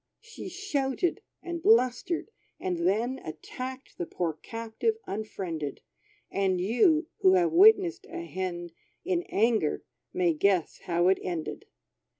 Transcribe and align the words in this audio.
She 0.19 0.49
shouted, 0.49 1.21
and 1.43 1.61
blustered; 1.61 2.31
and 2.59 2.87
then 2.87 3.19
Attacked 3.23 3.99
the 3.99 4.07
poor 4.07 4.33
captive 4.33 4.95
unfriended; 5.05 5.81
And 6.31 6.59
you, 6.59 7.05
(who 7.19 7.33
have 7.35 7.51
witnessed 7.51 8.07
a 8.09 8.25
hen 8.25 8.71
In 9.05 9.21
anger,) 9.29 9.83
may 10.11 10.33
guess 10.33 10.79
how 10.87 11.07
it 11.09 11.19
ended. 11.21 11.65